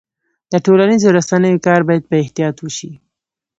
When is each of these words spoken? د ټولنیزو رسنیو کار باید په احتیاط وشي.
د 0.51 0.53
ټولنیزو 0.65 1.07
رسنیو 1.17 1.63
کار 1.65 1.79
باید 1.87 2.03
په 2.09 2.15
احتیاط 2.23 2.57
وشي. 2.61 2.91